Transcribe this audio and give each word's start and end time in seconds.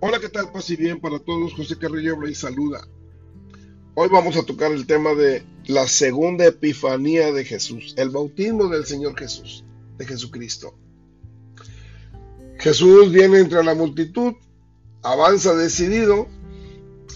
Hola, 0.00 0.20
¿qué 0.20 0.28
tal? 0.28 0.52
Paz 0.52 0.70
y 0.70 0.76
bien 0.76 1.00
para 1.00 1.18
todos. 1.18 1.54
José 1.54 1.76
Carrillo 1.76 2.24
y 2.28 2.32
saluda. 2.32 2.86
Hoy 3.96 4.08
vamos 4.08 4.36
a 4.36 4.44
tocar 4.44 4.70
el 4.70 4.86
tema 4.86 5.12
de 5.14 5.42
la 5.66 5.88
segunda 5.88 6.46
epifanía 6.46 7.32
de 7.32 7.44
Jesús, 7.44 7.94
el 7.96 8.10
bautismo 8.10 8.68
del 8.68 8.86
Señor 8.86 9.18
Jesús, 9.18 9.64
de 9.96 10.06
Jesucristo. 10.06 10.72
Jesús 12.60 13.10
viene 13.10 13.40
entre 13.40 13.64
la 13.64 13.74
multitud, 13.74 14.34
avanza 15.02 15.56
decidido 15.56 16.28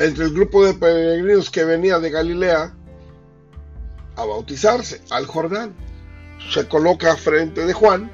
entre 0.01 0.24
el 0.24 0.34
grupo 0.34 0.66
de 0.66 0.74
peregrinos 0.74 1.51
que 1.51 1.64
venía 1.64 2.01
de 2.01 2.10
Galilea 2.10 2.77
a 4.16 4.24
bautizarse 4.24 5.01
al 5.10 5.27
Jordán. 5.27 5.73
Se 6.52 6.66
coloca 6.66 7.14
frente 7.14 7.64
de 7.64 7.74
Juan, 7.74 8.10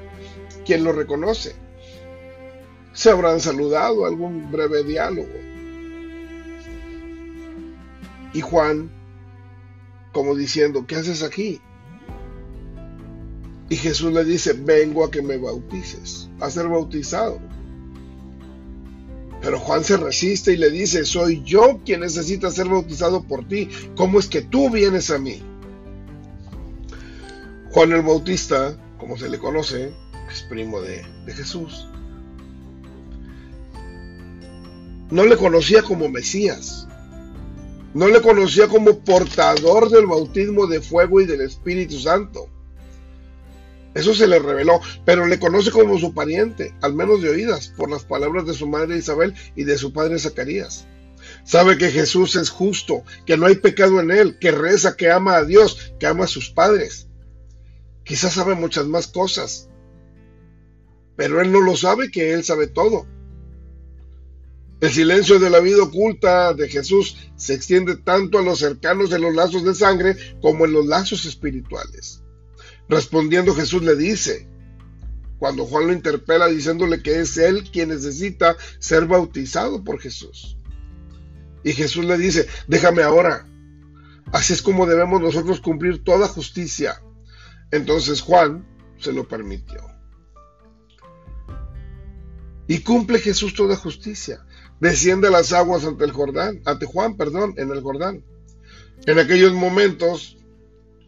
quien 0.63 0.83
lo 0.83 0.91
reconoce 0.91 1.55
se 2.93 3.09
habrán 3.09 3.39
saludado, 3.39 4.05
algún 4.05 4.51
breve 4.51 4.83
diálogo. 4.83 5.29
Y 8.33 8.41
Juan, 8.41 8.91
como 10.11 10.35
diciendo, 10.35 10.85
¿qué 10.87 10.95
haces 10.95 11.23
aquí? 11.23 11.61
Y 13.69 13.75
Jesús 13.75 14.11
le 14.11 14.23
dice, 14.25 14.53
vengo 14.53 15.03
a 15.03 15.11
que 15.11 15.21
me 15.21 15.37
bautices, 15.37 16.29
a 16.39 16.49
ser 16.49 16.67
bautizado. 16.67 17.39
Pero 19.41 19.59
Juan 19.59 19.83
se 19.83 19.95
resiste 19.95 20.53
y 20.53 20.57
le 20.57 20.69
dice, 20.69 21.05
soy 21.05 21.41
yo 21.43 21.79
quien 21.85 22.01
necesita 22.01 22.51
ser 22.51 22.67
bautizado 22.67 23.23
por 23.23 23.47
ti. 23.47 23.69
¿Cómo 23.95 24.19
es 24.19 24.27
que 24.27 24.41
tú 24.41 24.69
vienes 24.69 25.11
a 25.11 25.17
mí? 25.17 25.41
Juan 27.71 27.91
el 27.93 28.01
Bautista, 28.01 28.75
como 28.97 29.15
se 29.17 29.29
le 29.29 29.37
conoce, 29.37 29.93
es 30.29 30.41
primo 30.49 30.81
de, 30.81 31.05
de 31.25 31.33
Jesús 31.33 31.87
no 35.11 35.25
le 35.25 35.37
conocía 35.37 35.81
como 35.81 36.09
Mesías. 36.09 36.87
No 37.93 38.07
le 38.07 38.21
conocía 38.21 38.67
como 38.67 38.99
portador 38.99 39.89
del 39.89 40.05
bautismo 40.05 40.67
de 40.67 40.81
fuego 40.81 41.21
y 41.21 41.25
del 41.25 41.41
Espíritu 41.41 41.99
Santo. 41.99 42.47
Eso 43.95 44.13
se 44.13 44.27
le 44.27 44.37
reveló, 44.37 44.79
pero 45.05 45.25
le 45.25 45.39
conoce 45.39 45.71
como 45.71 45.97
su 45.97 46.13
pariente, 46.13 46.75
al 46.81 46.93
menos 46.93 47.21
de 47.21 47.29
oídas, 47.29 47.73
por 47.75 47.89
las 47.89 48.03
palabras 48.03 48.45
de 48.45 48.53
su 48.53 48.67
madre 48.67 48.97
Isabel 48.97 49.33
y 49.55 49.63
de 49.63 49.77
su 49.77 49.91
padre 49.91 50.19
Zacarías. 50.19 50.85
Sabe 51.43 51.77
que 51.77 51.89
Jesús 51.89 52.35
es 52.35 52.51
justo, 52.51 53.03
que 53.25 53.35
no 53.35 53.47
hay 53.47 53.55
pecado 53.55 53.99
en 53.99 54.11
él, 54.11 54.37
que 54.37 54.51
reza, 54.51 54.95
que 54.95 55.09
ama 55.09 55.37
a 55.37 55.43
Dios, 55.43 55.93
que 55.99 56.05
ama 56.05 56.25
a 56.25 56.27
sus 56.27 56.51
padres. 56.51 57.07
Quizás 58.03 58.33
sabe 58.33 58.53
muchas 58.53 58.85
más 58.85 59.07
cosas, 59.07 59.69
pero 61.15 61.41
él 61.41 61.51
no 61.51 61.59
lo 61.59 61.75
sabe 61.75 62.11
que 62.11 62.33
él 62.33 62.43
sabe 62.43 62.67
todo. 62.67 63.07
El 64.81 64.91
silencio 64.91 65.39
de 65.39 65.49
la 65.49 65.59
vida 65.59 65.83
oculta 65.83 66.53
de 66.53 66.69
Jesús 66.69 67.17
se 67.35 67.53
extiende 67.53 67.97
tanto 67.97 68.39
a 68.39 68.41
los 68.41 68.59
cercanos 68.59 69.09
de 69.09 69.19
los 69.19 69.35
lazos 69.35 69.65
de 69.65 69.75
sangre 69.75 70.15
como 70.41 70.63
en 70.65 70.71
los 70.71 70.85
lazos 70.85 71.25
espirituales. 71.25 72.23
Respondiendo 72.87 73.53
Jesús 73.53 73.83
le 73.83 73.97
dice, 73.97 74.47
cuando 75.37 75.65
Juan 75.65 75.87
lo 75.87 75.93
interpela 75.93 76.47
diciéndole 76.47 77.03
que 77.03 77.19
es 77.19 77.37
él 77.37 77.69
quien 77.69 77.89
necesita 77.89 78.55
ser 78.79 79.05
bautizado 79.05 79.83
por 79.83 79.99
Jesús. 79.99 80.57
Y 81.61 81.73
Jesús 81.73 82.05
le 82.05 82.17
dice, 82.17 82.47
déjame 82.67 83.03
ahora. 83.03 83.45
Así 84.31 84.53
es 84.53 84.61
como 84.61 84.85
debemos 84.85 85.19
nosotros 85.19 85.59
cumplir 85.59 86.05
toda 86.05 86.29
justicia. 86.29 87.01
Entonces 87.71 88.21
Juan 88.21 88.65
se 88.97 89.11
lo 89.11 89.27
permitió. 89.27 89.81
Y 92.67 92.79
cumple 92.79 93.19
Jesús 93.19 93.53
toda 93.53 93.75
justicia 93.75 94.45
desciende 94.79 95.29
las 95.29 95.53
aguas 95.53 95.85
ante 95.85 96.05
el 96.05 96.11
Jordán, 96.11 96.61
ante 96.65 96.85
Juan, 96.85 97.17
perdón, 97.17 97.53
en 97.57 97.71
el 97.71 97.81
Jordán. 97.81 98.23
En 99.05 99.19
aquellos 99.19 99.53
momentos, 99.53 100.37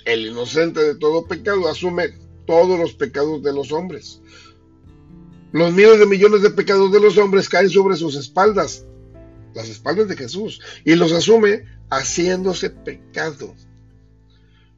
el 0.05 0.27
inocente 0.27 0.81
de 0.81 0.95
todo 0.95 1.27
pecado 1.27 1.67
asume 1.69 2.13
todos 2.45 2.79
los 2.79 2.93
pecados 2.93 3.43
de 3.43 3.53
los 3.53 3.71
hombres. 3.71 4.21
Los 5.51 5.73
miles 5.73 5.99
de 5.99 6.05
millones 6.05 6.41
de 6.41 6.49
pecados 6.49 6.91
de 6.91 6.99
los 6.99 7.17
hombres 7.17 7.49
caen 7.49 7.69
sobre 7.69 7.97
sus 7.97 8.15
espaldas, 8.15 8.85
las 9.53 9.67
espaldas 9.69 10.07
de 10.07 10.15
Jesús, 10.17 10.61
y 10.85 10.95
los 10.95 11.11
asume 11.11 11.65
haciéndose 11.89 12.69
pecado, 12.69 13.53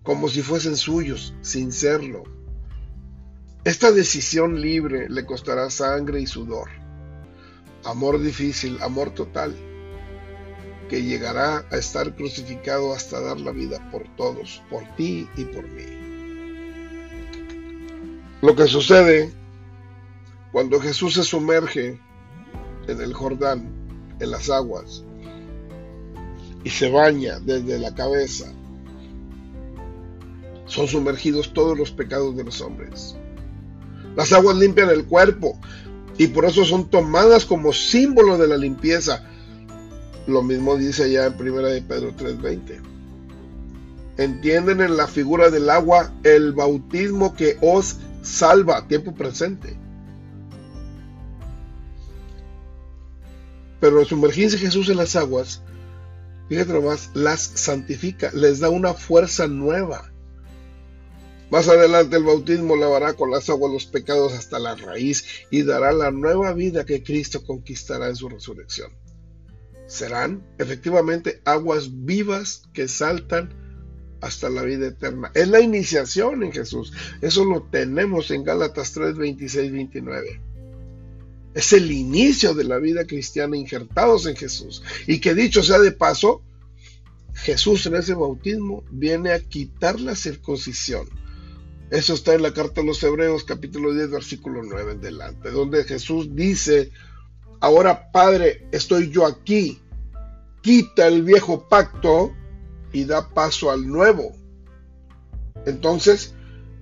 como 0.02 0.30
si 0.30 0.42
fuesen 0.42 0.76
suyos, 0.76 1.34
sin 1.42 1.72
serlo. 1.72 2.24
Esta 3.64 3.92
decisión 3.92 4.60
libre 4.60 5.08
le 5.10 5.26
costará 5.26 5.70
sangre 5.70 6.20
y 6.20 6.28
sudor 6.28 6.83
amor 7.86 8.22
difícil, 8.22 8.78
amor 8.82 9.12
total, 9.12 9.56
que 10.90 11.04
llegará 11.04 11.66
a 11.72 11.78
estar 11.78 12.16
crucificado 12.16 12.94
hasta 12.94 13.20
dar 13.20 13.40
la 13.40 13.52
vida 13.52 13.90
por 13.92 14.04
todos, 14.16 14.62
por 14.70 14.84
ti 14.96 15.28
y 15.36 15.46
por 15.46 15.68
mí. 15.68 15.84
Lo 18.42 18.56
que 18.56 18.68
sucede 18.68 19.32
cuando 20.52 20.80
Jesús 20.80 21.16
se 21.16 21.24
sumerge 21.24 22.00
en 22.88 23.02
el 23.02 23.14
Jordán, 23.14 23.72
en 24.20 24.32
las 24.32 24.50
aguas, 24.50 25.04
y 26.64 26.70
se 26.70 26.90
baña 26.90 27.40
desde 27.40 27.80
la 27.80 27.94
cabeza, 27.96 28.52
son 30.66 30.88
sumergidos 30.88 31.54
todos 31.54 31.78
los 31.78 31.92
pecados 31.92 32.36
de 32.36 32.44
los 32.44 32.62
hombres. 32.62 33.16
Las 34.16 34.32
aguas 34.32 34.58
limpian 34.58 34.90
el 34.90 35.06
cuerpo, 35.06 35.60
y 36.18 36.28
por 36.28 36.46
eso 36.46 36.64
son 36.66 36.90
tomadas 36.90 37.46
como 37.46 37.74
símbolo 37.74 38.38
de 38.38 38.48
la 38.48 38.58
limpieza. 38.58 39.24
Lo 40.28 40.44
mismo 40.44 40.78
dice 40.78 41.12
ya 41.12 41.26
en 41.26 41.34
1 41.34 41.62
de 41.62 41.82
Pedro 41.82 42.14
3:20. 42.16 42.82
Entienden 44.18 44.82
en 44.82 44.96
la 44.96 45.08
figura 45.08 45.50
del 45.50 45.70
agua 45.70 46.14
el 46.24 46.54
bautismo 46.54 47.36
que 47.36 47.58
os 47.62 47.98
salva, 48.22 48.88
tiempo 48.88 49.14
presente. 49.14 49.78
Pero 53.80 54.06
sumergirse 54.06 54.58
Jesús 54.58 54.88
en 54.90 54.98
las 54.98 55.16
aguas, 55.16 55.62
fíjate 56.48 56.72
nomás, 56.72 57.10
las 57.14 57.42
santifica, 57.42 58.32
les 58.34 58.60
da 58.60 58.70
una 58.70 58.94
fuerza 58.94 59.48
nueva. 59.48 60.13
Más 61.54 61.68
adelante 61.68 62.18
el 62.18 62.24
bautismo 62.24 62.76
lavará 62.76 63.14
con 63.14 63.30
las 63.30 63.48
aguas 63.48 63.72
los 63.72 63.86
pecados 63.86 64.34
hasta 64.34 64.58
la 64.58 64.74
raíz 64.74 65.24
y 65.52 65.62
dará 65.62 65.92
la 65.92 66.10
nueva 66.10 66.52
vida 66.54 66.84
que 66.84 67.04
Cristo 67.04 67.46
conquistará 67.46 68.08
en 68.08 68.16
su 68.16 68.28
resurrección. 68.28 68.92
Serán 69.86 70.44
efectivamente 70.58 71.44
aguas 71.46 72.06
vivas 72.06 72.64
que 72.74 72.88
saltan 72.88 73.54
hasta 74.20 74.50
la 74.50 74.64
vida 74.64 74.88
eterna. 74.88 75.30
Es 75.36 75.48
la 75.48 75.60
iniciación 75.60 76.42
en 76.42 76.54
Jesús. 76.54 76.92
Eso 77.22 77.46
lo 77.46 77.62
tenemos 77.62 78.32
en 78.32 78.44
Gálatas 78.44 78.92
3, 78.94 79.16
26, 79.16 79.72
29. 79.74 80.42
Es 81.54 81.72
el 81.72 81.92
inicio 81.92 82.56
de 82.56 82.64
la 82.64 82.80
vida 82.80 83.06
cristiana 83.06 83.56
injertados 83.56 84.26
en 84.26 84.36
Jesús. 84.36 84.82
Y 85.06 85.20
que 85.20 85.36
dicho 85.36 85.62
sea 85.62 85.78
de 85.78 85.92
paso, 85.92 86.42
Jesús 87.36 87.86
en 87.86 87.94
ese 87.94 88.16
bautismo 88.16 88.84
viene 88.90 89.34
a 89.34 89.40
quitar 89.40 90.00
la 90.00 90.16
circuncisión 90.16 91.22
eso 91.90 92.14
está 92.14 92.34
en 92.34 92.42
la 92.42 92.54
carta 92.54 92.82
a 92.82 92.84
los 92.84 93.04
Hebreos 93.04 93.44
capítulo 93.44 93.94
10 93.94 94.12
versículo 94.12 94.62
9 94.64 94.94
en 94.94 95.02
delante, 95.02 95.52
donde 95.52 95.84
Jesús 95.84 96.36
dice, 96.36 96.92
ahora 97.60 98.12
Padre, 98.12 98.68
estoy 98.72 99.12
yo 99.12 99.26
aquí, 99.26 99.82
quita 100.62 101.08
el 101.08 101.24
viejo 101.24 101.68
pacto 101.68 102.32
y 102.92 103.06
da 103.06 103.30
paso 103.30 103.72
al 103.72 103.88
nuevo. 103.88 104.32
Entonces, 105.66 106.34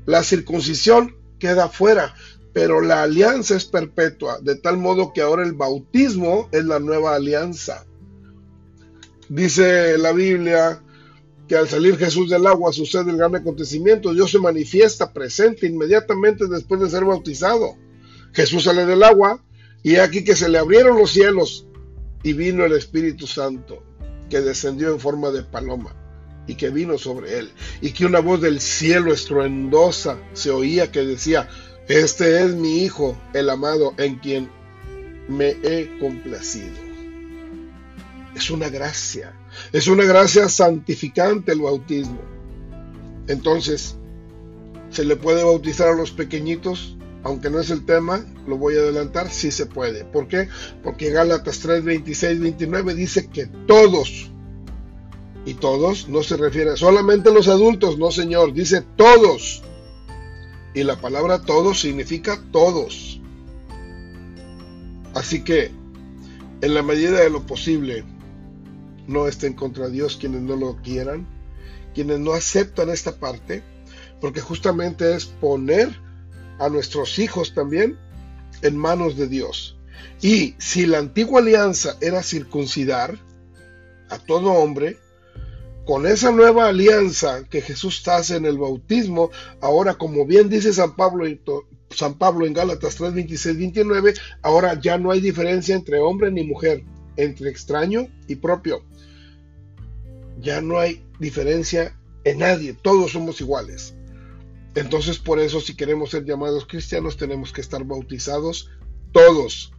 la 0.05 0.23
circuncisión 0.23 1.15
queda 1.39 1.69
fuera, 1.69 2.15
pero 2.53 2.81
la 2.81 3.03
alianza 3.03 3.55
es 3.55 3.65
perpetua, 3.65 4.39
de 4.41 4.55
tal 4.55 4.77
modo 4.77 5.13
que 5.13 5.21
ahora 5.21 5.43
el 5.43 5.53
bautismo 5.53 6.49
es 6.51 6.65
la 6.65 6.79
nueva 6.79 7.15
alianza. 7.15 7.85
Dice 9.29 9.97
la 9.97 10.11
Biblia 10.11 10.81
que 11.47 11.55
al 11.55 11.67
salir 11.67 11.97
Jesús 11.97 12.29
del 12.29 12.47
agua 12.47 12.71
sucede 12.71 13.11
el 13.11 13.17
gran 13.17 13.35
acontecimiento. 13.35 14.13
Dios 14.13 14.31
se 14.31 14.39
manifiesta 14.39 15.11
presente 15.11 15.67
inmediatamente 15.67 16.47
después 16.47 16.79
de 16.81 16.89
ser 16.89 17.05
bautizado. 17.05 17.75
Jesús 18.33 18.63
sale 18.63 18.85
del 18.85 19.03
agua 19.03 19.43
y 19.83 19.95
aquí 19.97 20.23
que 20.23 20.35
se 20.35 20.49
le 20.49 20.57
abrieron 20.57 20.97
los 20.97 21.11
cielos 21.11 21.67
y 22.23 22.33
vino 22.33 22.65
el 22.65 22.73
Espíritu 22.73 23.27
Santo 23.27 23.83
que 24.29 24.41
descendió 24.41 24.93
en 24.93 24.99
forma 24.99 25.31
de 25.31 25.43
paloma 25.43 25.95
y 26.47 26.55
que 26.55 26.69
vino 26.69 26.97
sobre 26.97 27.39
él 27.39 27.51
y 27.81 27.91
que 27.91 28.05
una 28.05 28.19
voz 28.19 28.41
del 28.41 28.61
cielo 28.61 29.11
estruendosa 29.13 30.17
se 30.33 30.51
oía 30.51 30.91
que 30.91 31.01
decía, 31.01 31.49
este 31.87 32.43
es 32.43 32.55
mi 32.55 32.83
Hijo, 32.83 33.17
el 33.33 33.49
amado, 33.49 33.93
en 33.97 34.19
quien 34.19 34.49
me 35.27 35.49
he 35.63 35.97
complacido. 35.99 36.77
Es 38.35 38.49
una 38.49 38.69
gracia 38.69 39.35
es 39.71 39.87
una 39.87 40.05
gracia 40.05 40.49
santificante 40.49 41.51
el 41.51 41.61
bautismo. 41.61 42.19
Entonces, 43.27 43.95
¿se 44.89 45.05
le 45.05 45.15
puede 45.15 45.43
bautizar 45.43 45.89
a 45.89 45.95
los 45.95 46.11
pequeñitos? 46.11 46.97
aunque 47.23 47.49
no 47.49 47.59
es 47.59 47.69
el 47.69 47.85
tema, 47.85 48.25
lo 48.47 48.57
voy 48.57 48.75
a 48.75 48.79
adelantar, 48.79 49.29
sí 49.29 49.51
se 49.51 49.67
puede. 49.67 50.05
¿Por 50.05 50.27
qué? 50.27 50.49
Porque 50.83 51.11
Gálatas 51.11 51.59
3, 51.59 51.83
26, 51.83 52.39
29 52.39 52.95
dice 52.95 53.27
que 53.27 53.45
todos, 53.67 54.31
y 55.45 55.55
todos 55.55 56.07
no 56.07 56.23
se 56.23 56.37
refiere 56.37 56.77
solamente 56.77 57.29
a 57.29 57.33
los 57.33 57.47
adultos, 57.47 57.97
no 57.97 58.11
señor, 58.11 58.53
dice 58.53 58.83
todos. 58.95 59.63
Y 60.73 60.83
la 60.83 60.99
palabra 60.99 61.41
todos 61.41 61.81
significa 61.81 62.41
todos. 62.51 63.19
Así 65.13 65.43
que, 65.43 65.71
en 66.61 66.73
la 66.73 66.81
medida 66.81 67.19
de 67.19 67.29
lo 67.29 67.45
posible, 67.45 68.03
no 69.07 69.27
estén 69.27 69.53
contra 69.53 69.89
Dios 69.89 70.17
quienes 70.17 70.41
no 70.41 70.55
lo 70.55 70.77
quieran, 70.81 71.27
quienes 71.93 72.19
no 72.19 72.33
aceptan 72.33 72.89
esta 72.89 73.19
parte, 73.19 73.63
porque 74.19 74.41
justamente 74.41 75.15
es 75.15 75.25
poner 75.25 75.89
a 76.59 76.69
nuestros 76.69 77.19
hijos 77.19 77.53
también 77.53 77.97
en 78.61 78.77
manos 78.77 79.17
de 79.17 79.27
Dios. 79.27 79.77
Y 80.21 80.55
si 80.59 80.85
la 80.85 80.99
antigua 80.99 81.41
alianza 81.41 81.97
era 82.01 82.21
circuncidar 82.23 83.17
a 84.09 84.19
todo 84.19 84.51
hombre, 84.51 84.97
con 85.85 86.05
esa 86.05 86.31
nueva 86.31 86.67
alianza 86.67 87.43
que 87.49 87.61
Jesús 87.61 88.07
hace 88.07 88.35
en 88.35 88.45
el 88.45 88.57
bautismo, 88.57 89.31
ahora 89.61 89.95
como 89.95 90.25
bien 90.25 90.47
dice 90.47 90.73
San 90.73 90.95
Pablo, 90.95 91.25
San 91.89 92.17
Pablo 92.17 92.45
en 92.45 92.53
Gálatas 92.53 92.95
3, 92.95 93.13
26, 93.13 93.57
29, 93.57 94.13
ahora 94.43 94.79
ya 94.79 94.97
no 94.97 95.11
hay 95.11 95.21
diferencia 95.21 95.75
entre 95.75 95.99
hombre 95.99 96.31
ni 96.31 96.43
mujer, 96.43 96.83
entre 97.17 97.49
extraño 97.49 98.07
y 98.27 98.35
propio. 98.35 98.83
Ya 100.39 100.61
no 100.61 100.79
hay 100.79 101.03
diferencia 101.19 101.97
en 102.23 102.39
nadie, 102.39 102.73
todos 102.73 103.11
somos 103.11 103.41
iguales. 103.41 103.95
Entonces 104.75 105.19
por 105.19 105.39
eso 105.39 105.59
si 105.59 105.75
queremos 105.75 106.11
ser 106.11 106.23
llamados 106.23 106.65
cristianos 106.65 107.17
tenemos 107.17 107.51
que 107.51 107.61
estar 107.61 107.83
bautizados 107.83 108.69
todos, 109.11 109.73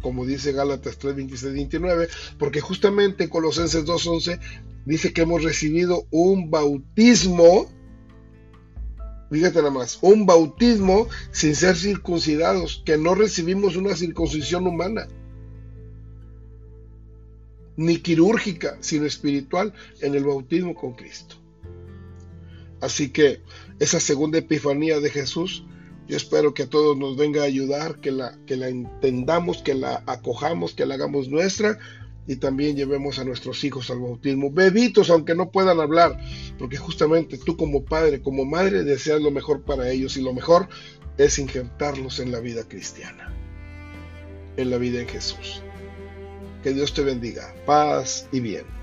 como 0.00 0.24
dice 0.24 0.52
Gálatas 0.52 0.98
3, 0.98 1.16
26, 1.16 1.52
29, 1.52 2.08
porque 2.38 2.60
justamente 2.60 3.28
Colosenses 3.28 3.84
2.11 3.84 4.40
dice 4.84 5.12
que 5.12 5.22
hemos 5.22 5.42
recibido 5.42 6.06
un 6.10 6.50
bautismo, 6.50 7.68
fíjate 9.30 9.58
nada 9.58 9.72
más, 9.72 9.98
un 10.02 10.26
bautismo 10.26 11.08
sin 11.32 11.56
ser 11.56 11.76
circuncidados, 11.76 12.82
que 12.86 12.96
no 12.96 13.16
recibimos 13.16 13.74
una 13.74 13.96
circuncisión 13.96 14.66
humana, 14.68 15.08
ni 17.76 17.98
quirúrgica, 17.98 18.78
sino 18.80 19.06
espiritual 19.06 19.72
en 20.00 20.14
el 20.14 20.24
bautismo 20.24 20.74
con 20.74 20.94
Cristo. 20.94 21.36
Así 22.80 23.10
que 23.10 23.40
esa 23.78 24.00
segunda 24.00 24.38
epifanía 24.38 25.00
de 25.00 25.10
Jesús, 25.10 25.64
yo 26.08 26.16
espero 26.16 26.54
que 26.54 26.64
a 26.64 26.70
todos 26.70 26.96
nos 26.96 27.16
venga 27.16 27.42
a 27.42 27.46
ayudar, 27.46 28.00
que 28.00 28.12
la, 28.12 28.38
entendamos, 28.46 29.62
que 29.62 29.74
la 29.74 30.02
acojamos, 30.06 30.74
que 30.74 30.86
la 30.86 30.94
hagamos 30.94 31.28
nuestra 31.28 31.78
y 32.28 32.36
también 32.36 32.76
llevemos 32.76 33.18
a 33.18 33.24
nuestros 33.24 33.62
hijos 33.64 33.90
al 33.90 34.00
bautismo. 34.00 34.50
Bebitos, 34.50 35.10
aunque 35.10 35.34
no 35.34 35.50
puedan 35.50 35.80
hablar, 35.80 36.18
porque 36.58 36.76
justamente 36.76 37.38
tú 37.38 37.56
como 37.56 37.84
padre, 37.84 38.20
como 38.20 38.44
madre, 38.44 38.84
deseas 38.84 39.20
lo 39.20 39.30
mejor 39.30 39.62
para 39.62 39.90
ellos 39.90 40.16
y 40.16 40.22
lo 40.22 40.32
mejor 40.32 40.68
es 41.18 41.38
injertarlos 41.38 42.20
en 42.20 42.30
la 42.30 42.40
vida 42.40 42.68
cristiana, 42.68 43.32
en 44.56 44.70
la 44.70 44.78
vida 44.78 45.00
en 45.00 45.08
Jesús. 45.08 45.62
Que 46.66 46.72
Dios 46.72 46.92
te 46.92 47.02
bendiga, 47.02 47.54
paz 47.64 48.26
y 48.32 48.40
bien. 48.40 48.75